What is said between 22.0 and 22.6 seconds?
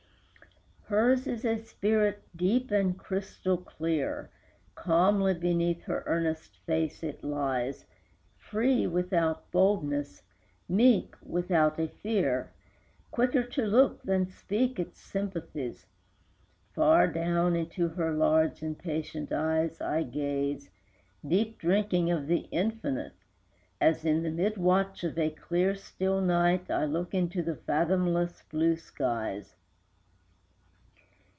of the